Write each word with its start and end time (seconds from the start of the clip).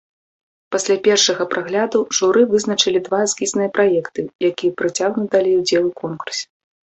Пасля 0.75 0.95
першага 1.07 1.43
прагляду 1.51 1.99
журы 2.19 2.41
вызначыла 2.53 2.99
два 3.07 3.19
эскізныя 3.27 3.69
праекты, 3.77 4.21
якія 4.51 4.71
працягнуць 4.79 5.29
далей 5.35 5.55
удзел 5.61 5.83
у 5.91 5.95
конкурсе. 6.01 6.43